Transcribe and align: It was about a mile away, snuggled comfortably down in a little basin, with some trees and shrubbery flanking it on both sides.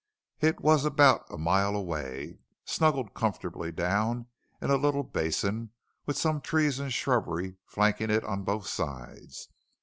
It 0.39 0.61
was 0.61 0.83
about 0.83 1.27
a 1.29 1.37
mile 1.37 1.75
away, 1.75 2.39
snuggled 2.65 3.13
comfortably 3.13 3.71
down 3.71 4.25
in 4.59 4.71
a 4.71 4.75
little 4.75 5.03
basin, 5.03 5.69
with 6.07 6.17
some 6.17 6.41
trees 6.41 6.79
and 6.79 6.91
shrubbery 6.91 7.57
flanking 7.67 8.09
it 8.09 8.23
on 8.23 8.41
both 8.41 8.65
sides. 8.65 9.49